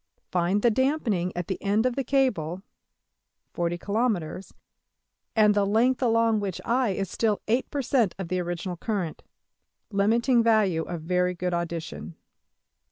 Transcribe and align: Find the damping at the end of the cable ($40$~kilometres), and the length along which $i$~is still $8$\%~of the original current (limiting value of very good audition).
Find 0.31 0.63
the 0.63 0.71
damping 0.71 1.31
at 1.37 1.45
the 1.45 1.61
end 1.61 1.85
of 1.85 1.95
the 1.95 2.03
cable 2.03 2.63
($40$~kilometres), 3.53 4.51
and 5.35 5.53
the 5.53 5.63
length 5.63 6.01
along 6.01 6.39
which 6.39 6.59
$i$~is 6.65 7.07
still 7.07 7.39
$8$\%~of 7.47 8.27
the 8.27 8.39
original 8.39 8.77
current 8.77 9.21
(limiting 9.91 10.41
value 10.41 10.81
of 10.85 11.01
very 11.03 11.35
good 11.35 11.53
audition). 11.53 12.15